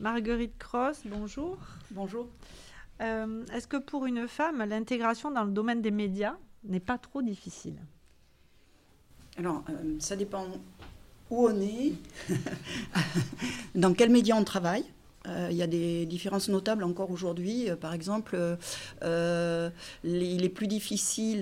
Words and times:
Marguerite 0.00 0.56
Cross, 0.58 1.00
bonjour. 1.06 1.58
Bonjour. 1.90 2.28
Euh, 3.00 3.44
est-ce 3.52 3.66
que 3.66 3.76
pour 3.76 4.06
une 4.06 4.28
femme, 4.28 4.64
l'intégration 4.68 5.32
dans 5.32 5.42
le 5.42 5.50
domaine 5.50 5.82
des 5.82 5.90
médias 5.90 6.36
n'est 6.62 6.78
pas 6.78 6.98
trop 6.98 7.20
difficile? 7.20 7.74
Alors, 9.36 9.64
euh, 9.68 9.96
ça 9.98 10.14
dépend 10.14 10.46
où 11.30 11.48
on 11.48 11.60
est, 11.60 11.94
dans 13.74 13.92
quels 13.92 14.10
médias 14.10 14.36
on 14.36 14.44
travaille. 14.44 14.84
Euh, 15.26 15.48
il 15.50 15.56
y 15.56 15.62
a 15.62 15.66
des 15.66 16.06
différences 16.06 16.48
notables 16.48 16.84
encore 16.84 17.10
aujourd'hui. 17.10 17.68
par 17.80 17.92
exemple, 17.92 18.38
il 19.02 20.44
est 20.44 20.54
plus 20.54 20.68
difficile 20.68 21.40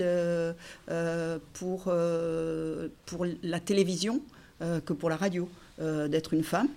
pour, 1.53 1.93
pour 3.05 3.27
la 3.43 3.61
télévision 3.61 4.23
que 4.61 4.93
pour 4.95 5.11
la 5.11 5.17
radio 5.17 5.47
d'être 5.79 6.33
une 6.33 6.43
femme 6.43 6.69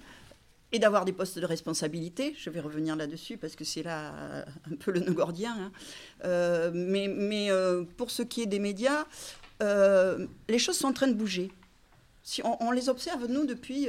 et 0.72 0.80
d'avoir 0.80 1.06
des 1.06 1.14
postes 1.14 1.40
de 1.40 1.46
responsabilité. 1.46 2.36
Je 2.38 2.50
vais 2.50 2.60
revenir 2.60 2.96
là-dessus 2.96 3.38
parce 3.38 3.56
que 3.56 3.64
c'est 3.64 3.84
là 3.84 4.46
un 4.72 4.76
peu 4.76 4.92
le 4.92 5.00
nœud 5.00 5.14
gordien. 5.14 5.56
Hein. 5.58 5.72
Euh, 6.26 6.72
mais, 6.74 7.50
euh, 7.50 7.84
pour 7.98 8.12
ce 8.12 8.22
qui 8.22 8.42
est 8.42 8.46
des 8.46 8.60
médias, 8.60 9.06
euh, 9.64 10.28
les 10.48 10.60
choses 10.60 10.78
sont 10.78 10.88
en 10.88 10.94
train 10.94 11.08
de 11.08 11.14
bouger. 11.14 11.52
Si 12.22 12.42
on, 12.44 12.70
les 12.72 12.90
observe, 12.90 13.26
nous, 13.26 13.48
depuis, 13.48 13.88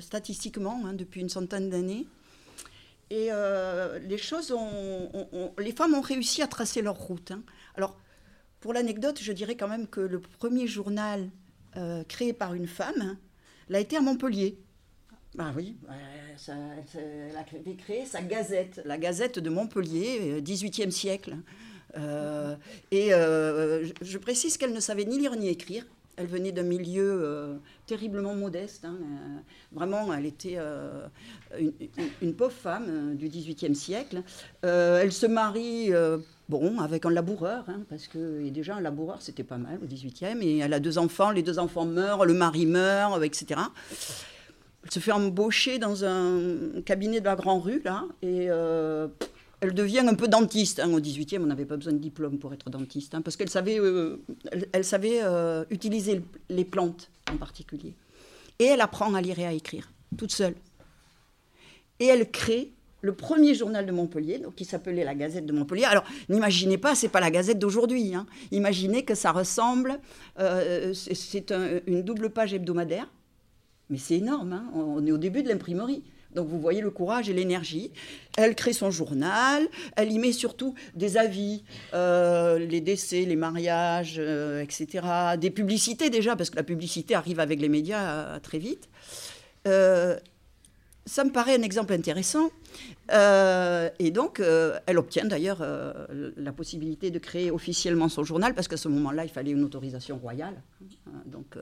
statistiquement, 0.00 0.82
hein, 0.84 0.92
depuis 0.92 1.22
une 1.22 1.30
centaine 1.30 1.70
d'années. 1.70 2.06
Et 3.08 3.30
les 4.02 4.18
choses 4.18 4.54
Les 5.58 5.72
femmes 5.72 5.94
ont 5.94 6.02
réussi 6.02 6.42
à 6.42 6.46
tracer 6.48 6.82
leur 6.82 6.96
route. 6.96 7.30
Hein. 7.30 7.42
Alors, 7.76 7.96
pour 8.60 8.74
l'anecdote, 8.74 9.20
je 9.22 9.32
dirais 9.32 9.56
quand 9.56 9.68
même 9.68 9.86
que 9.86 10.00
le 10.00 10.20
premier 10.20 10.66
journal 10.66 11.30
créé 12.08 12.34
par 12.34 12.52
une 12.52 12.66
femme 12.66 13.16
l'a 13.70 13.80
été 13.80 13.96
à 13.96 14.02
Montpellier. 14.02 14.58
Ah 15.38 15.52
oui, 15.56 15.76
elle 16.98 17.36
a 17.36 17.44
créé 17.44 18.04
sa 18.04 18.20
gazette, 18.20 18.82
la 18.84 18.98
gazette 18.98 19.38
de 19.38 19.48
Montpellier, 19.48 20.40
18e 20.42 20.88
euh, 20.88 20.90
siècle. 20.90 21.36
Euh, 21.96 22.56
et 22.90 23.14
euh, 23.14 23.86
je 24.02 24.18
précise 24.18 24.56
qu'elle 24.56 24.72
ne 24.72 24.80
savait 24.80 25.04
ni 25.04 25.18
lire 25.18 25.36
ni 25.36 25.48
écrire. 25.48 25.84
Elle 26.16 26.26
venait 26.26 26.52
d'un 26.52 26.64
milieu 26.64 27.58
terriblement 27.86 28.34
modeste. 28.34 28.84
Hein, 28.84 28.98
vraiment, 29.72 30.12
elle 30.12 30.26
était 30.26 30.58
une, 32.20 32.34
pauvre 32.34 32.52
femme 32.52 33.16
du 33.16 33.28
XVIIIe 33.28 33.74
siècle. 33.74 34.22
elle 34.62 35.12
se 35.12 35.24
marie, 35.24 35.90
bon, 36.50 36.78
avec 36.80 37.06
un 37.06 37.10
laboureur, 37.10 37.64
hein, 37.68 37.80
parce 37.88 38.06
que 38.06 38.46
déjà 38.50 38.76
un 38.76 38.80
laboureur, 38.82 39.22
c'était 39.22 39.44
pas 39.44 39.56
mal 39.56 39.78
au 39.82 39.86
XVIIIe. 39.86 40.42
Et 40.42 40.58
elle 40.58 40.74
a 40.74 40.80
deux 40.80 40.98
enfants, 40.98 41.30
les 41.30 41.42
deux 41.42 41.58
enfants 41.58 41.86
meurent, 41.86 42.26
le 42.26 42.34
mari 42.34 42.66
meurt, 42.66 43.22
etc. 43.24 43.58
Elle 44.84 44.90
se 44.90 44.98
fait 44.98 45.12
embaucher 45.12 45.78
dans 45.78 46.04
un 46.04 46.80
cabinet 46.84 47.20
de 47.20 47.26
la 47.26 47.36
Grand 47.36 47.60
Rue, 47.60 47.82
là, 47.84 48.04
et 48.22 48.46
euh, 48.48 49.08
elle 49.60 49.74
devient 49.74 50.04
un 50.06 50.14
peu 50.14 50.26
dentiste. 50.26 50.80
Hein. 50.80 50.90
Au 50.92 51.00
18e, 51.00 51.42
on 51.42 51.46
n'avait 51.46 51.66
pas 51.66 51.76
besoin 51.76 51.92
de 51.92 51.98
diplôme 51.98 52.38
pour 52.38 52.54
être 52.54 52.70
dentiste, 52.70 53.14
hein, 53.14 53.20
parce 53.20 53.36
qu'elle 53.36 53.50
savait, 53.50 53.78
euh, 53.78 54.16
elle, 54.72 54.84
savait 54.84 55.20
euh, 55.22 55.64
utiliser 55.70 56.22
les 56.48 56.64
plantes 56.64 57.10
en 57.30 57.36
particulier. 57.36 57.94
Et 58.58 58.64
elle 58.64 58.80
apprend 58.80 59.12
à 59.14 59.20
lire 59.20 59.38
et 59.38 59.46
à 59.46 59.52
écrire, 59.52 59.90
toute 60.16 60.32
seule. 60.32 60.54
Et 61.98 62.06
elle 62.06 62.30
crée 62.30 62.72
le 63.02 63.14
premier 63.14 63.54
journal 63.54 63.84
de 63.84 63.92
Montpellier, 63.92 64.38
donc 64.38 64.54
qui 64.54 64.64
s'appelait 64.64 65.04
la 65.04 65.14
Gazette 65.14 65.44
de 65.44 65.52
Montpellier. 65.52 65.84
Alors, 65.84 66.04
n'imaginez 66.30 66.78
pas, 66.78 66.94
c'est 66.94 67.08
pas 67.08 67.20
la 67.20 67.30
Gazette 67.30 67.58
d'aujourd'hui. 67.58 68.14
Hein. 68.14 68.26
Imaginez 68.50 69.04
que 69.04 69.14
ça 69.14 69.32
ressemble, 69.32 70.00
c'est 70.94 71.52
une 71.86 72.02
double 72.02 72.30
page 72.30 72.52
hebdomadaire 72.52 73.08
mais 73.90 73.98
c'est 73.98 74.16
énorme, 74.16 74.52
hein. 74.52 74.70
on 74.74 75.04
est 75.06 75.12
au 75.12 75.18
début 75.18 75.42
de 75.42 75.48
l'imprimerie. 75.48 76.02
Donc 76.34 76.48
vous 76.48 76.60
voyez 76.60 76.80
le 76.80 76.90
courage 76.90 77.28
et 77.28 77.32
l'énergie. 77.32 77.90
Elle 78.36 78.54
crée 78.54 78.72
son 78.72 78.90
journal, 78.90 79.66
elle 79.96 80.12
y 80.12 80.18
met 80.18 80.32
surtout 80.32 80.74
des 80.94 81.16
avis, 81.16 81.64
euh, 81.92 82.58
les 82.58 82.80
décès, 82.80 83.22
les 83.22 83.36
mariages, 83.36 84.16
euh, 84.18 84.62
etc. 84.62 85.04
Des 85.38 85.50
publicités 85.50 86.08
déjà, 86.08 86.36
parce 86.36 86.50
que 86.50 86.56
la 86.56 86.62
publicité 86.62 87.14
arrive 87.14 87.40
avec 87.40 87.60
les 87.60 87.68
médias 87.68 88.10
euh, 88.10 88.38
très 88.38 88.58
vite 88.58 88.88
ça 91.06 91.24
me 91.24 91.30
paraît 91.30 91.56
un 91.56 91.62
exemple 91.62 91.92
intéressant. 91.92 92.50
Euh, 93.12 93.90
et 93.98 94.10
donc, 94.10 94.38
euh, 94.38 94.78
elle 94.86 94.98
obtient 94.98 95.24
d'ailleurs 95.24 95.58
euh, 95.60 96.30
la 96.36 96.52
possibilité 96.52 97.10
de 97.10 97.18
créer 97.18 97.50
officiellement 97.50 98.08
son 98.08 98.22
journal, 98.22 98.54
parce 98.54 98.68
qu'à 98.68 98.76
ce 98.76 98.88
moment-là, 98.88 99.24
il 99.24 99.30
fallait 99.30 99.50
une 99.50 99.64
autorisation 99.64 100.18
royale. 100.18 100.62
Hein, 101.08 101.22
donc, 101.26 101.56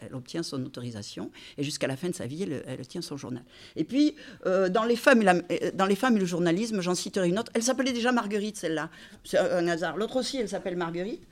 elle, 0.00 0.14
obtient 0.14 0.42
son 0.42 0.64
autorisation, 0.64 1.30
et 1.58 1.62
jusqu'à 1.62 1.86
la 1.86 1.96
fin 1.96 2.08
de 2.08 2.14
sa 2.14 2.26
vie, 2.26 2.42
elle, 2.66 2.86
tient 2.86 3.02
son 3.02 3.16
journal. 3.16 3.44
Et 3.76 3.84
puis, 3.84 4.16
dans, 4.44 4.84
les 4.84 4.96
femmes 4.96 5.22
dans 5.74 5.86
les 5.86 5.96
femmes 5.96 6.16
et 6.16 6.20
le 6.20 6.26
journalisme, 6.26 6.80
j'en 6.80 6.94
citerai 6.94 7.28
une 7.28 7.38
autre. 7.38 7.52
Elle 7.54 7.62
s'appelait 7.62 7.92
déjà 7.92 8.10
Marguerite, 8.10 8.56
celle-là. 8.56 8.90
C'est 9.24 9.38
un 9.38 9.68
hasard. 9.68 9.96
L'autre 9.96 10.16
aussi, 10.16 10.38
elle 10.38 10.48
s'appelle 10.48 10.76
Marguerite. 10.76 11.22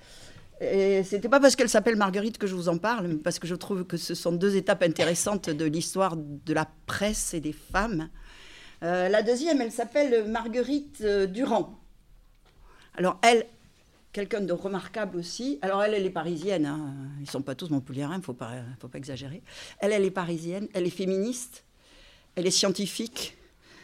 Et 0.60 1.02
c'était 1.04 1.28
pas 1.28 1.40
parce 1.40 1.56
qu'elle 1.56 1.70
s'appelle 1.70 1.96
Marguerite 1.96 2.36
que 2.36 2.46
je 2.46 2.54
vous 2.54 2.68
en 2.68 2.76
parle, 2.76 3.08
mais 3.08 3.14
parce 3.14 3.38
que 3.38 3.46
je 3.46 3.54
trouve 3.54 3.84
que 3.84 3.96
ce 3.96 4.14
sont 4.14 4.32
deux 4.32 4.56
étapes 4.56 4.82
intéressantes 4.82 5.48
de 5.48 5.64
l'histoire 5.64 6.16
de 6.16 6.52
la 6.52 6.68
presse 6.86 7.32
et 7.32 7.40
des 7.40 7.52
femmes. 7.54 8.10
Euh, 8.82 9.08
la 9.08 9.22
deuxième, 9.22 9.60
elle 9.62 9.72
s'appelle 9.72 10.28
Marguerite 10.28 11.00
euh, 11.00 11.26
Durand. 11.26 11.78
Alors 12.94 13.18
elle, 13.22 13.46
quelqu'un 14.12 14.42
de 14.42 14.52
remarquable 14.52 15.16
aussi. 15.16 15.58
Alors 15.62 15.82
elle, 15.82 15.94
elle 15.94 16.04
est 16.04 16.10
parisienne. 16.10 16.66
Hein. 16.66 16.94
Ils 17.20 17.30
sont 17.30 17.42
pas 17.42 17.54
tous 17.54 17.70
montpelliérains, 17.70 18.18
il 18.18 18.22
faut 18.22 18.34
pas, 18.34 18.52
faut 18.80 18.88
pas 18.88 18.98
exagérer. 18.98 19.42
Elle, 19.78 19.92
elle 19.92 20.04
est 20.04 20.10
parisienne. 20.10 20.68
Elle 20.74 20.86
est 20.86 20.90
féministe. 20.90 21.64
Elle 22.36 22.46
est 22.46 22.50
scientifique 22.50 23.36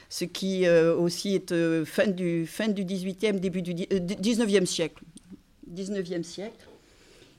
ce 0.09 0.25
qui 0.25 0.67
euh, 0.67 0.95
aussi 0.95 1.35
est 1.35 1.85
fin, 1.85 2.07
du, 2.07 2.47
fin 2.47 2.69
du 2.69 2.85
18e, 2.85 3.41
début 3.41 3.63
du 3.63 3.73
19e 3.75 4.67
siècle. 4.67 5.03
19e 5.73 6.23
siècle. 6.23 6.67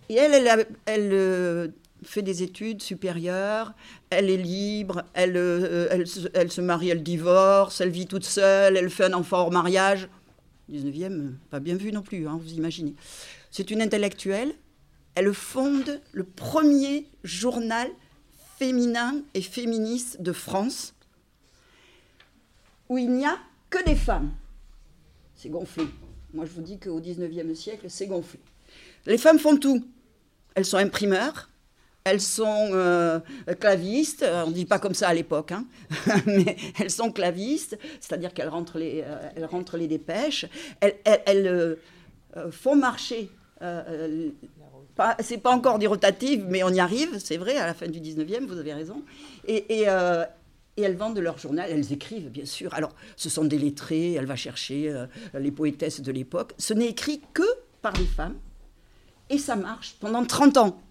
Et 0.09 0.15
elle, 0.15 0.67
elle, 0.85 1.09
euh, 1.13 1.67
fait 2.03 2.21
des 2.21 2.43
études 2.43 2.81
supérieures, 2.81 3.73
elle 4.09 4.29
est 4.29 4.37
libre, 4.37 5.03
elle, 5.13 5.35
euh, 5.35 5.87
elle, 6.33 6.51
se 6.51 6.61
marie, 6.61 6.89
elle 6.89 7.03
divorce, 7.03 7.81
elle 7.81 7.89
vit 7.89 8.07
toute 8.07 8.23
seule, 8.23 8.77
elle 8.77 8.89
fait 8.89 9.05
un 9.05 9.13
enfant 9.13 9.39
hors 9.39 9.51
mariage. 9.51 10.07
19e, 10.71 11.33
pas 11.49 11.59
bien 11.59 11.75
vu 11.75 11.91
non 11.91 12.01
plus, 12.01 12.27
hein, 12.27 12.39
vous 12.41 12.53
imaginez. 12.53 12.95
C'est 13.51 13.71
une 13.71 13.81
intellectuelle. 13.81 14.53
Elle 15.15 15.33
fonde 15.33 16.01
le 16.11 16.23
premier 16.23 17.07
journal 17.23 17.89
féminin 18.59 19.21
et 19.33 19.41
féministe 19.41 20.21
de 20.21 20.31
France, 20.31 20.93
où 22.89 22.97
il 22.97 23.11
n'y 23.11 23.25
a 23.25 23.37
que 23.69 23.83
des 23.83 23.95
femmes. 23.95 24.31
C'est 25.35 25.49
gonflé. 25.49 25.87
Moi, 26.33 26.45
je 26.45 26.51
vous 26.51 26.61
dis 26.61 26.77
qu'au 26.77 26.99
19e 26.99 27.55
siècle, 27.55 27.85
c'est 27.89 28.07
gonflé. 28.07 28.39
Les 29.05 29.17
femmes 29.17 29.39
font 29.39 29.57
tout. 29.57 29.85
Elles 30.55 30.65
sont 30.65 30.77
imprimeurs, 30.77 31.49
elles 32.03 32.21
sont 32.21 32.69
euh, 32.71 33.19
clavistes, 33.59 34.25
on 34.27 34.47
ne 34.47 34.53
dit 34.53 34.65
pas 34.65 34.79
comme 34.79 34.93
ça 34.93 35.09
à 35.09 35.13
l'époque, 35.13 35.51
hein. 35.51 35.65
mais 36.25 36.55
elles 36.79 36.89
sont 36.89 37.11
clavistes, 37.11 37.77
c'est-à-dire 37.99 38.33
qu'elles 38.33 38.49
rentrent, 38.49 38.79
les, 38.79 39.03
euh, 39.05 39.87
dépêches, 39.87 40.45
elles, 40.81 41.47
euh, 41.47 41.75
font 42.51 42.75
marcher. 42.75 43.29
c'est 45.19 45.37
pas 45.37 45.51
encore 45.51 45.79
des 45.79 45.87
rotatives, 45.87 46.45
mais 46.47 46.63
on 46.63 46.69
y 46.69 46.79
arrive, 46.79 47.19
c'est 47.19 47.37
vrai, 47.37 47.57
à 47.57 47.65
la 47.67 47.73
fin 47.73 47.87
du 47.87 47.99
19e, 47.99 48.45
vous 48.47 48.57
avez 48.57 48.73
raison. 48.73 49.03
Et 50.77 50.83
elles 50.83 50.95
vendent 50.95 51.19
leur 51.19 51.37
journal, 51.37 51.69
elles 51.69 51.91
écrivent 51.91 52.29
bien 52.29 52.45
sûr. 52.45 52.73
Alors, 52.73 52.95
ce 53.15 53.29
sont 53.29 53.43
des 53.43 53.57
lettrés, 53.57 54.13
elle 54.13 54.27
va 54.27 54.35
chercher 54.35 54.89
euh, 54.89 55.07
les 55.37 55.51
poétesses 55.51 56.01
de 56.01 56.11
l'époque. 56.11 56.53
Ce 56.57 56.73
n'est 56.73 56.87
écrit 56.87 57.21
que 57.33 57.43
par 57.81 57.93
des 57.93 58.05
femmes, 58.05 58.37
et 59.29 59.39
ça 59.39 59.55
marche 59.55 59.95
pendant 59.99 60.23
30 60.23 60.57
ans. 60.57 60.81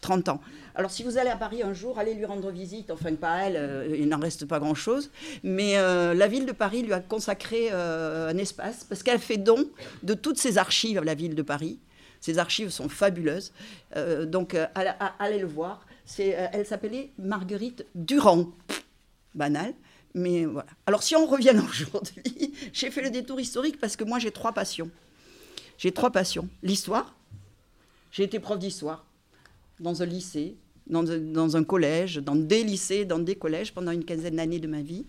30 0.00 0.30
ans. 0.30 0.40
Alors, 0.74 0.90
si 0.90 1.02
vous 1.02 1.18
allez 1.18 1.28
à 1.28 1.36
Paris 1.36 1.62
un 1.62 1.74
jour, 1.74 1.98
allez 1.98 2.14
lui 2.14 2.24
rendre 2.24 2.50
visite, 2.50 2.90
enfin 2.90 3.14
pas 3.14 3.44
elle, 3.44 3.56
euh, 3.56 3.96
il 3.98 4.08
n'en 4.08 4.18
reste 4.18 4.46
pas 4.46 4.58
grand-chose, 4.58 5.10
mais 5.42 5.76
euh, 5.76 6.14
la 6.14 6.26
ville 6.26 6.46
de 6.46 6.52
Paris 6.52 6.82
lui 6.82 6.92
a 6.92 7.00
consacré 7.00 7.70
un 7.70 8.36
espace, 8.36 8.84
parce 8.84 9.02
qu'elle 9.02 9.18
fait 9.18 9.36
don 9.36 9.68
de 10.02 10.14
toutes 10.14 10.38
ses 10.38 10.58
archives 10.58 10.98
à 10.98 11.04
la 11.04 11.14
ville 11.14 11.34
de 11.34 11.42
Paris. 11.42 11.78
Ces 12.20 12.38
archives 12.38 12.70
sont 12.70 12.88
fabuleuses, 12.88 13.52
donc 14.26 14.54
allez 14.74 15.38
le 15.38 15.46
voir. 15.46 15.86
elle 16.18 16.66
s'appelait 16.66 17.10
Marguerite 17.18 17.86
Durand 17.94 18.46
banal. 19.34 19.74
Mais 20.14 20.44
voilà. 20.44 20.68
Alors 20.86 21.02
si 21.02 21.14
on 21.16 21.26
revient 21.26 21.54
aujourd'hui, 21.70 22.52
j'ai 22.72 22.90
fait 22.90 23.02
le 23.02 23.10
détour 23.10 23.40
historique 23.40 23.78
parce 23.78 23.96
que 23.96 24.04
moi 24.04 24.18
j'ai 24.18 24.30
trois 24.30 24.52
passions. 24.52 24.90
J'ai 25.78 25.92
trois 25.92 26.10
passions. 26.10 26.48
L'histoire. 26.62 27.14
J'ai 28.10 28.24
été 28.24 28.40
prof 28.40 28.58
d'histoire 28.58 29.06
dans 29.78 30.02
un 30.02 30.06
lycée, 30.06 30.56
dans, 30.88 31.56
un 31.56 31.64
collège, 31.64 32.16
dans 32.16 32.34
des 32.34 32.64
lycées, 32.64 33.04
dans 33.04 33.20
des 33.20 33.36
collèges 33.36 33.72
pendant 33.72 33.92
une 33.92 34.04
quinzaine 34.04 34.36
d'années 34.36 34.58
de 34.58 34.66
ma 34.66 34.82
vie. 34.82 35.06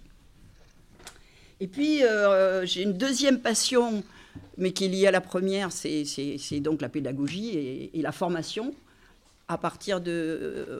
Et 1.60 1.68
puis 1.68 2.04
euh, 2.04 2.66
j'ai 2.66 2.84
une 2.84 2.94
deuxième 2.94 3.42
passion, 3.42 4.04
mais 4.58 4.72
qui 4.72 4.86
est 4.86 4.88
liée 4.88 5.08
à 5.08 5.12
la 5.12 5.22
première, 5.22 5.72
c'est 5.72 6.60
donc 6.62 6.82
la 6.82 6.90
pédagogie 6.90 7.90
et 7.92 8.02
la 8.02 8.12
formation 8.12 8.74
à 9.52 9.58
partir 9.58 10.02
euh, 10.08 10.80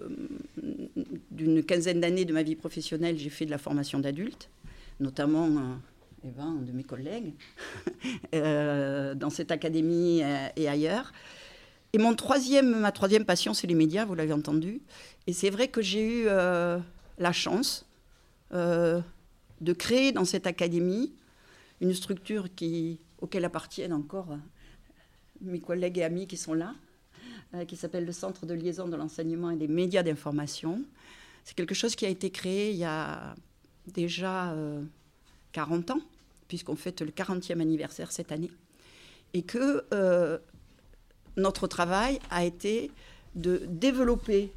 d'une 1.32 1.64
quinzaine 1.64 2.00
d'années 2.00 2.26
de 2.26 2.34
ma 2.34 2.44
vie 2.44 2.56
professionnelle, 2.56 3.18
j'ai 3.18 3.30
fait 3.30 3.46
de 3.46 3.52
la 3.52 3.58
formation 3.58 4.00
d'adultes, 4.00 4.50
notamment 5.00 5.78
eh 6.24 6.30
ben, 6.30 6.56
de 6.62 6.72
mes 6.72 6.84
collègues 6.84 7.34
dans 8.34 9.30
cette 9.30 9.52
académie 9.52 10.22
et 10.56 10.70
ailleurs. 10.70 11.12
Et 11.94 11.98
mon 11.98 12.16
troisième, 12.16 12.80
ma 12.80 12.92
troisième 12.92 13.26
passion, 13.26 13.54
c'est 13.54 13.68
les 13.68 13.76
médias, 13.76 14.06
vous 14.06 14.16
l'avez 14.16 14.34
entendu. 14.34 14.82
Et 15.28 15.34
c'est 15.34 15.50
vrai 15.50 15.68
que 15.68 15.82
j'ai 15.82 16.24
eu 16.24 16.26
la 16.26 17.32
chance 17.34 17.86
de 18.52 19.74
créer 19.74 20.12
dans 20.12 20.26
cette 20.26 20.48
académie 20.48 21.14
une 21.82 21.94
structure 21.94 22.54
qui, 22.56 23.00
auquel 23.20 23.44
appartiennent 23.44 23.94
encore 23.94 24.38
mes 25.42 25.60
collègues 25.60 25.98
et 25.98 26.04
amis 26.04 26.28
qui 26.28 26.38
sont 26.38 26.54
là, 26.54 26.74
euh, 26.74 26.91
qui 27.68 27.76
s'appelle 27.76 28.06
le 28.06 28.12
Centre 28.12 28.46
de 28.46 28.54
liaison 28.54 28.88
de 28.88 28.96
l'enseignement 28.96 29.50
et 29.52 29.58
des 29.58 29.68
médias 29.68 30.04
d'information. 30.04 30.82
C'est 31.44 31.56
quelque 31.56 31.76
chose 31.76 31.96
qui 31.96 32.06
a 32.06 32.10
été 32.10 32.30
créé 32.30 32.72
il 32.72 32.78
y 32.78 32.86
a 32.86 33.36
déjà 33.88 34.56
40 35.52 35.90
euh, 35.90 35.94
ans, 35.94 36.02
puisqu'on 36.48 36.76
fête 36.76 37.02
le 37.02 37.12
40e 37.12 37.60
anniversaire 37.60 38.12
cette 38.12 38.32
année, 38.32 38.52
et 39.34 39.42
que 39.42 39.86
euh, 39.94 40.38
notre 41.38 41.68
travail 41.68 42.20
a 42.30 42.46
été 42.46 42.92
de 43.36 43.62
développer 43.68 44.52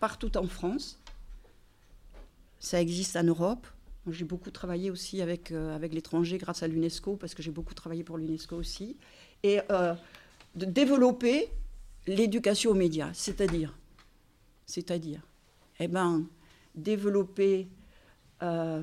partout 0.00 0.36
en 0.36 0.46
France, 0.46 0.98
ça 2.58 2.80
existe 2.80 3.16
en 3.16 3.24
Europe, 3.24 3.66
j'ai 4.08 4.24
beaucoup 4.24 4.50
travaillé 4.50 4.90
aussi 4.90 5.20
avec, 5.20 5.52
avec 5.52 5.92
l'étranger 5.92 6.38
grâce 6.38 6.62
à 6.62 6.68
l'UNESCO, 6.68 7.16
parce 7.16 7.34
que 7.34 7.42
j'ai 7.42 7.50
beaucoup 7.50 7.74
travaillé 7.74 8.02
pour 8.02 8.18
l'UNESCO 8.18 8.56
aussi. 8.56 8.96
Et 9.42 9.60
euh, 9.70 9.94
de 10.54 10.64
développer 10.64 11.48
l'éducation 12.10 12.72
aux 12.72 12.74
médias, 12.74 13.10
c'est-à-dire, 13.12 13.76
c'est-à-dire, 14.66 15.20
eh 15.78 15.88
ben, 15.88 16.26
développer 16.74 17.68
euh, 18.42 18.82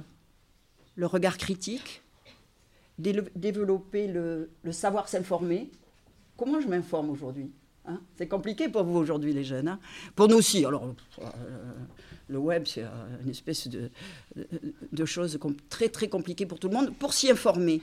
le 0.96 1.06
regard 1.06 1.38
critique, 1.38 2.02
développer 2.98 4.08
le, 4.08 4.50
savoir 4.72 5.08
s'informer. 5.08 5.70
Comment 6.36 6.60
je 6.62 6.68
m'informe 6.68 7.10
aujourd'hui 7.10 7.52
hein? 7.86 8.00
C'est 8.18 8.28
compliqué 8.28 8.70
pour 8.70 8.84
vous 8.84 8.98
aujourd'hui, 8.98 9.34
les 9.34 9.44
jeunes. 9.44 9.68
Hein? 9.68 9.80
Pour 10.16 10.28
nous 10.28 10.38
aussi. 10.38 10.66
Alors, 10.66 10.96
euh, 11.20 11.24
le 12.28 12.38
web, 12.38 12.64
c'est 12.66 12.86
une 13.24 13.30
espèce 13.30 13.68
de, 13.68 13.90
de, 14.36 14.48
de 14.92 15.06
chose 15.06 15.38
très, 15.70 15.90
très 15.90 16.08
compliquée 16.08 16.46
pour 16.46 16.60
tout 16.60 16.70
le 16.70 16.76
monde, 16.76 16.96
pour 16.96 17.14
s'y 17.14 17.30
informer. 17.30 17.82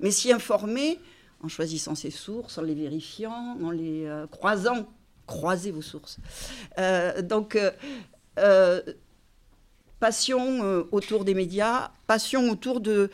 Mais 0.00 0.10
s'y 0.10 0.32
informer, 0.32 0.98
en 1.42 1.48
choisissant 1.48 1.94
ses 1.94 2.10
sources, 2.10 2.58
en 2.58 2.62
les 2.62 2.74
vérifiant, 2.74 3.56
en 3.62 3.70
les 3.70 4.06
euh, 4.06 4.26
croisant. 4.26 4.86
Croisez 5.26 5.70
vos 5.70 5.82
sources. 5.82 6.18
Euh, 6.78 7.22
donc, 7.22 7.56
euh, 8.38 8.82
passion 10.00 10.86
autour 10.90 11.24
des 11.24 11.34
médias, 11.34 11.92
passion 12.06 12.50
autour 12.50 12.80
de 12.80 13.10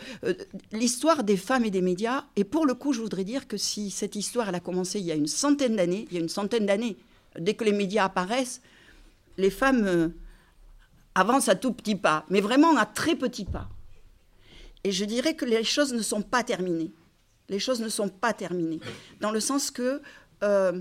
l'histoire 0.73 1.25
des 1.25 1.37
femmes 1.37 1.65
et 1.65 1.71
des 1.71 1.83
médias. 1.83 2.25
Et 2.37 2.45
pour 2.45 2.65
le 2.65 2.75
coup, 2.75 2.93
je 2.93 3.01
voudrais 3.01 3.25
dire 3.25 3.47
que 3.47 3.57
si 3.57 3.91
cette 3.91 4.17
histoire 4.17 4.49
a 4.55 4.61
commencé 4.61 4.99
il 4.99 5.05
y 5.05 5.13
a 5.13 5.15
une 5.15 5.27
centaine 5.27 5.77
d'années, 5.77 6.07
il 6.11 6.15
y 6.15 6.17
a 6.17 6.21
une 6.21 6.29
centaine 6.29 6.65
d'années, 6.65 6.97
dès 7.39 7.55
que 7.55 7.65
les 7.65 7.73
médias 7.73 8.05
apparaissent, 8.05 8.63
les 9.37 9.51
femmes 9.51 10.13
avancent 11.15 11.49
à 11.49 11.55
tout 11.55 11.73
petit 11.73 11.97
pas, 11.97 12.25
mais 12.31 12.41
vraiment 12.41 12.77
à 12.77 12.87
très 12.87 13.17
petit 13.17 13.45
pas. 13.45 13.69
Et 14.85 14.93
je 14.93 15.05
dirais 15.05 15.35
que 15.35 15.45
les 15.45 15.65
choses 15.65 15.93
ne 15.93 16.03
sont 16.03 16.23
pas 16.23 16.45
terminées. 16.45 16.93
Les 17.49 17.59
choses 17.59 17.81
ne 17.81 17.89
sont 17.89 18.09
pas 18.09 18.33
terminées. 18.33 18.81
Dans 19.21 19.31
le 19.31 19.41
sens 19.41 19.71
que, 19.71 20.03
euh, 20.43 20.81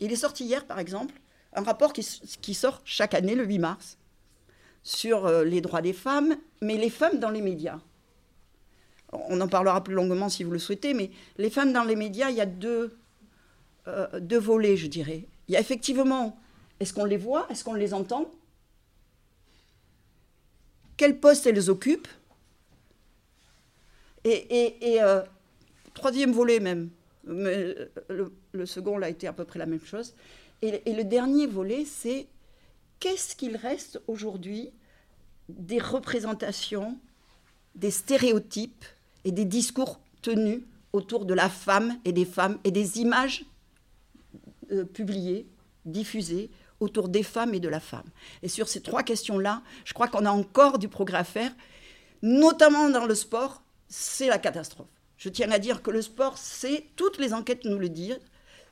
il 0.00 0.12
est 0.12 0.16
sorti 0.16 0.44
hier, 0.44 0.66
par 0.66 0.78
exemple, 0.78 1.14
un 1.52 1.62
rapport 1.62 1.92
qui, 1.92 2.54
sort 2.54 2.80
chaque 2.84 3.14
année, 3.14 3.34
le 3.34 3.44
8 3.44 3.58
mars, 3.58 3.98
sur 4.82 5.26
euh, 5.26 5.44
les 5.44 5.60
droits 5.60 5.82
des 5.82 5.92
femmes, 5.92 6.36
mais 6.60 6.76
les 6.76 6.90
femmes 6.90 7.18
dans 7.18 7.30
les 7.30 7.42
médias. 7.42 7.78
On 9.12 9.40
en 9.40 9.48
parlera 9.48 9.82
plus 9.82 9.94
longuement 9.94 10.28
si 10.28 10.44
vous 10.44 10.52
le 10.52 10.58
souhaitez, 10.58 10.94
mais 10.94 11.10
les 11.36 11.50
femmes 11.50 11.72
dans 11.72 11.84
les 11.84 11.96
médias, 11.96 12.30
il 12.30 12.36
y 12.36 12.40
a 12.40 12.46
deux, 12.46 12.96
euh, 13.88 14.06
volets, 14.40 14.76
je 14.76 14.86
dirais. 14.86 15.26
Il 15.48 15.54
y 15.54 15.56
a 15.56 15.60
effectivement, 15.60 16.38
est-ce 16.78 16.92
qu'on 16.92 17.04
les 17.04 17.16
voit, 17.16 17.46
est-ce 17.50 17.64
qu'on 17.64 17.74
les 17.74 17.92
entend? 17.92 18.30
Quel 20.96 21.18
poste 21.18 21.46
elles 21.46 21.70
occupent? 21.70 22.08
Et 24.22 25.00
troisième 26.00 26.32
volet 26.32 26.60
même. 26.60 26.90
Mais 27.24 27.74
le, 28.08 28.66
second, 28.66 28.96
là, 28.96 29.06
a 29.06 29.10
été 29.10 29.26
à 29.26 29.32
peu 29.32 29.44
près 29.44 29.58
la 29.58 29.66
même 29.66 29.84
chose. 29.84 30.14
Et, 30.62 30.80
le 30.86 31.04
dernier 31.04 31.46
volet, 31.46 31.84
c'est 31.84 32.26
qu'est-ce 32.98 33.36
qu'il 33.36 33.56
reste 33.56 34.00
aujourd'hui 34.06 34.70
des 35.48 35.78
représentations, 35.78 36.98
des 37.74 37.90
stéréotypes 37.90 38.84
et 39.24 39.32
des 39.32 39.44
discours 39.44 40.00
tenus 40.22 40.62
autour 40.92 41.24
de 41.24 41.34
la 41.34 41.48
femme 41.48 41.98
et 42.04 42.12
des 42.12 42.24
femmes 42.24 42.58
et 42.64 42.70
des 42.70 42.98
images 42.98 43.44
euh, 44.72 44.84
publiées, 44.84 45.46
diffusées 45.84 46.50
autour 46.78 47.08
des 47.08 47.22
femmes 47.22 47.54
et 47.54 47.60
de 47.60 47.68
la 47.68 47.80
femme. 47.80 48.08
Et 48.42 48.48
sur 48.48 48.68
ces 48.68 48.80
trois 48.80 49.02
questions-là, 49.02 49.62
je 49.84 49.92
crois 49.92 50.08
qu'on 50.08 50.24
a 50.24 50.30
encore 50.30 50.78
du 50.78 50.88
progrès 50.88 51.18
à 51.18 51.24
faire, 51.24 51.52
notamment 52.22 52.88
dans 52.88 53.06
le 53.06 53.14
sport, 53.14 53.62
c'est 53.88 54.28
la 54.28 54.38
catastrophe. 54.38 54.99
Je 55.20 55.28
tiens 55.28 55.50
à 55.50 55.58
dire 55.58 55.82
que 55.82 55.90
le 55.90 56.00
sport, 56.00 56.38
c'est, 56.38 56.86
toutes 56.96 57.18
les 57.18 57.34
enquêtes 57.34 57.66
nous 57.66 57.78
le 57.78 57.90
disent, 57.90 58.18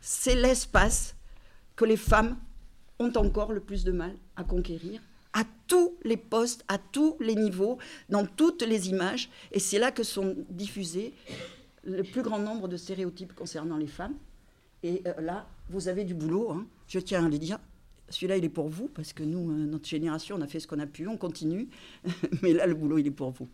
c'est 0.00 0.34
l'espace 0.34 1.14
que 1.76 1.84
les 1.84 1.98
femmes 1.98 2.38
ont 2.98 3.12
encore 3.16 3.52
le 3.52 3.60
plus 3.60 3.84
de 3.84 3.92
mal 3.92 4.16
à 4.34 4.44
conquérir 4.44 5.02
à 5.34 5.44
tous 5.66 5.94
les 6.04 6.16
postes, 6.16 6.64
à 6.66 6.78
tous 6.78 7.16
les 7.20 7.34
niveaux, 7.34 7.76
dans 8.08 8.24
toutes 8.24 8.62
les 8.62 8.88
images. 8.88 9.28
Et 9.52 9.60
c'est 9.60 9.78
là 9.78 9.92
que 9.92 10.02
sont 10.02 10.36
diffusés 10.48 11.12
le 11.84 12.02
plus 12.02 12.22
grand 12.22 12.38
nombre 12.38 12.66
de 12.66 12.78
stéréotypes 12.78 13.34
concernant 13.34 13.76
les 13.76 13.86
femmes. 13.86 14.14
Et 14.82 15.02
euh, 15.06 15.20
là, 15.20 15.46
vous 15.68 15.88
avez 15.88 16.04
du 16.04 16.14
boulot, 16.14 16.50
hein. 16.50 16.66
je 16.88 16.98
tiens 16.98 17.26
à 17.26 17.28
le 17.28 17.38
dire. 17.38 17.58
Celui-là, 18.08 18.38
il 18.38 18.44
est 18.44 18.48
pour 18.48 18.70
vous, 18.70 18.88
parce 18.88 19.12
que 19.12 19.22
nous, 19.22 19.50
euh, 19.50 19.66
notre 19.66 19.86
génération, 19.86 20.36
on 20.36 20.40
a 20.40 20.46
fait 20.46 20.60
ce 20.60 20.66
qu'on 20.66 20.78
a 20.78 20.86
pu, 20.86 21.06
on 21.08 21.18
continue. 21.18 21.68
Mais 22.42 22.54
là, 22.54 22.66
le 22.66 22.74
boulot, 22.74 22.96
il 22.96 23.06
est 23.06 23.10
pour 23.10 23.32
vous. 23.32 23.48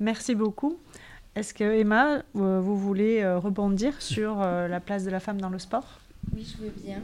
Merci 0.00 0.34
beaucoup. 0.34 0.80
Est-ce 1.34 1.54
que 1.54 1.64
Emma, 1.64 2.22
euh, 2.36 2.60
vous 2.60 2.76
voulez 2.76 3.22
euh, 3.22 3.38
rebondir 3.38 4.02
sur 4.02 4.42
euh, 4.42 4.68
la 4.68 4.80
place 4.80 5.04
de 5.04 5.10
la 5.10 5.18
femme 5.18 5.40
dans 5.40 5.48
le 5.48 5.58
sport? 5.58 6.00
Oui, 6.34 6.46
je 6.46 6.62
veux 6.62 6.72
bien. 6.84 6.98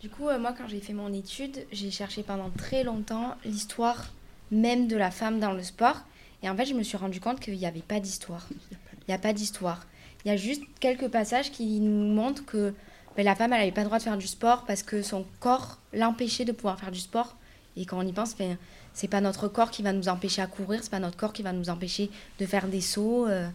Du 0.00 0.08
coup, 0.08 0.24
moi, 0.40 0.54
quand 0.56 0.66
j'ai 0.68 0.80
fait 0.80 0.94
mon 0.94 1.12
étude, 1.12 1.66
j'ai 1.70 1.90
cherché 1.90 2.22
pendant 2.22 2.48
très 2.50 2.82
longtemps 2.82 3.34
l'histoire 3.44 4.12
même 4.50 4.86
de 4.86 4.96
la 4.96 5.10
femme 5.10 5.38
dans 5.38 5.52
le 5.52 5.62
sport. 5.62 5.96
Et 6.42 6.48
en 6.48 6.56
fait, 6.56 6.64
je 6.64 6.72
me 6.72 6.82
suis 6.82 6.96
rendu 6.96 7.20
compte 7.20 7.40
qu'il 7.40 7.56
n'y 7.56 7.66
avait 7.66 7.80
pas 7.80 8.00
d'histoire. 8.00 8.48
Il 8.70 9.10
n'y 9.10 9.14
a 9.14 9.18
pas 9.18 9.34
d'histoire. 9.34 9.86
Il 10.24 10.28
y 10.28 10.30
a 10.30 10.36
juste 10.36 10.62
quelques 10.80 11.08
passages 11.08 11.50
qui 11.50 11.80
nous 11.80 12.14
montrent 12.14 12.46
que 12.46 12.72
ben, 13.16 13.24
la 13.24 13.34
femme, 13.34 13.52
elle 13.52 13.58
n'avait 13.58 13.72
pas 13.72 13.82
le 13.82 13.86
droit 13.86 13.98
de 13.98 14.04
faire 14.04 14.16
du 14.16 14.26
sport 14.26 14.64
parce 14.64 14.82
que 14.82 15.02
son 15.02 15.26
corps 15.40 15.78
l'empêchait 15.92 16.46
de 16.46 16.52
pouvoir 16.52 16.78
faire 16.78 16.92
du 16.92 17.00
sport. 17.00 17.36
Et 17.78 17.84
quand 17.84 17.98
on 17.98 18.06
y 18.06 18.12
pense, 18.12 18.36
ben, 18.36 18.58
c'est 18.92 19.08
pas 19.08 19.20
notre 19.20 19.46
corps 19.46 19.70
qui 19.70 19.82
va 19.82 19.92
nous 19.92 20.08
empêcher 20.08 20.42
à 20.42 20.48
courir, 20.48 20.80
c'est 20.82 20.90
pas 20.90 20.98
notre 20.98 21.16
corps 21.16 21.32
qui 21.32 21.42
va 21.42 21.52
nous 21.52 21.70
empêcher 21.70 22.10
de 22.40 22.44
faire 22.44 22.66
des 22.66 22.80
sauts. 22.80 23.26
Euh. 23.28 23.48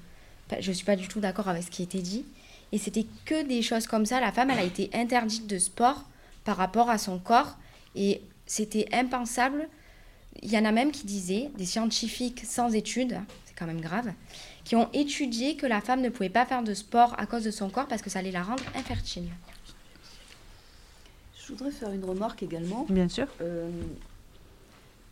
je 0.60 0.72
suis 0.72 0.86
pas 0.86 0.96
du 0.96 1.10
tout 1.10 1.20
d'accord 1.20 1.50
avec 1.50 1.63
ce 1.63 1.70
qui 1.70 1.84
était 1.84 2.01
dit. 2.01 2.25
Et 2.72 2.77
c'était 2.77 3.06
que 3.25 3.46
des 3.46 3.62
choses 3.62 3.86
comme 3.86 4.06
ça. 4.06 4.22
La 4.22 4.32
femme, 4.32 4.50
elle 4.50 4.60
a 4.60 4.63
été 4.63 4.89
interdite 4.94 5.46
de 5.46 5.60
sport 5.60 6.06
par 6.46 6.56
rapport 6.56 6.89
à 6.89 6.98
son 6.98 7.20
corps. 7.20 7.58
Et 7.96 8.22
c'était 8.46 8.88
impensable. 8.94 9.68
Il 10.42 10.51
y 10.51 10.58
en 10.58 10.65
a 10.65 10.72
même 10.72 10.92
qui 10.92 11.06
disaient, 11.06 11.51
des 11.58 11.65
scientifiques 11.65 12.44
sans 12.46 12.74
études, 12.74 13.20
c'est 13.46 13.56
quand 13.56 13.68
même 13.68 13.82
grave, 13.82 14.12
qui 14.63 14.75
ont 14.75 14.89
étudié 14.94 15.58
que 15.58 15.68
la 15.68 15.82
femme 15.82 16.01
ne 16.01 16.10
pouvait 16.10 16.30
pas 16.30 16.46
faire 16.46 16.63
de 16.63 16.74
sport 16.74 17.13
à 17.20 17.25
cause 17.25 17.44
de 17.44 17.51
son 17.51 17.70
corps 17.70 17.88
parce 17.88 18.01
que 18.01 18.10
ça 18.10 18.20
allait 18.20 18.32
la 18.32 18.42
rendre 18.42 18.63
infertile. 18.75 19.27
Je 21.44 21.50
voudrais 21.50 21.72
faire 21.72 21.92
une 21.92 22.06
remarque 22.06 22.42
également. 22.42 22.86
Bien 22.89 23.10
sûr. 23.10 23.27
Euh, 23.42 23.70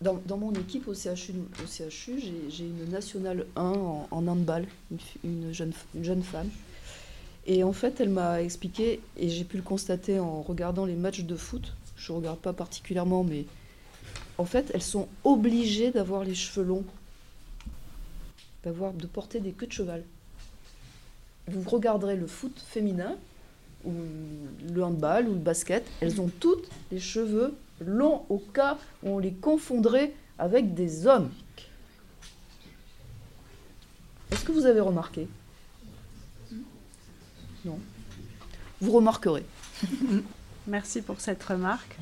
dans, 0.01 0.37
mon 0.37 0.51
équipe 0.53 0.87
au 0.87 0.93
CHU, 0.93 2.19
j'ai 2.49 2.63
une 2.63 2.89
nationale 2.89 3.45
1 3.55 3.61
en, 3.61 4.07
handball, 4.11 4.65
une, 5.23 5.53
jeune, 5.53 5.73
jeune 6.01 6.23
femme. 6.23 6.49
Et 7.45 7.63
en 7.63 7.73
fait, 7.73 7.99
elle 7.99 8.09
m'a 8.09 8.41
expliqué, 8.41 8.99
et 9.17 9.29
j'ai 9.29 9.43
pu 9.43 9.57
le 9.57 9.63
constater 9.63 10.19
en 10.19 10.41
regardant 10.41 10.85
les 10.85 10.95
matchs 10.95 11.21
de 11.21 11.35
foot, 11.35 11.73
je 11.97 12.11
ne 12.11 12.17
regarde 12.17 12.39
pas 12.39 12.53
particulièrement, 12.53 13.23
mais 13.23 13.45
en 14.37 14.45
fait, 14.45 14.71
elles 14.73 14.81
sont 14.81 15.07
obligées 15.23 15.91
d'avoir 15.91 16.23
les 16.23 16.35
cheveux 16.35 16.65
longs, 16.65 16.85
de 18.65 19.07
porter 19.07 19.39
des 19.39 19.51
queues 19.51 19.67
de 19.67 19.71
cheval. 19.71 20.03
Vous 21.47 21.67
regarderez 21.69 22.15
le 22.15 22.27
foot 22.27 22.59
féminin, 22.59 23.17
ou 23.85 23.91
le 24.73 24.83
handball, 24.83 25.27
ou 25.27 25.33
le 25.33 25.39
basket, 25.39 25.85
elles 26.01 26.21
ont 26.21 26.29
toutes 26.39 26.69
les 26.91 26.99
cheveux 26.99 27.55
long 27.85 28.23
au 28.29 28.37
cas 28.37 28.77
où 29.03 29.09
on 29.09 29.19
les 29.19 29.33
confondrait 29.33 30.13
avec 30.37 30.73
des 30.73 31.07
hommes. 31.07 31.29
Est-ce 34.31 34.45
que 34.45 34.51
vous 34.51 34.65
avez 34.65 34.79
remarqué? 34.79 35.27
Non. 37.65 37.79
Vous 38.79 38.91
remarquerez. 38.91 39.45
Merci 40.67 41.01
pour 41.01 41.19
cette 41.19 41.43
remarque. 41.43 41.97